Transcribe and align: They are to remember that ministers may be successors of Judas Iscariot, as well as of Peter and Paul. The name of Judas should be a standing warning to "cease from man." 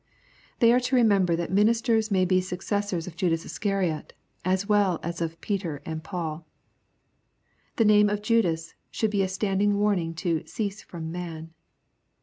They 0.61 0.73
are 0.73 0.79
to 0.79 0.95
remember 0.95 1.35
that 1.35 1.51
ministers 1.51 2.09
may 2.09 2.25
be 2.25 2.41
successors 2.41 3.05
of 3.05 3.15
Judas 3.15 3.45
Iscariot, 3.45 4.13
as 4.43 4.67
well 4.67 4.99
as 5.03 5.21
of 5.21 5.39
Peter 5.41 5.79
and 5.85 6.03
Paul. 6.03 6.47
The 7.75 7.85
name 7.85 8.09
of 8.09 8.23
Judas 8.23 8.73
should 8.89 9.11
be 9.11 9.21
a 9.21 9.27
standing 9.27 9.77
warning 9.77 10.15
to 10.15 10.41
"cease 10.47 10.81
from 10.81 11.11
man." 11.11 11.51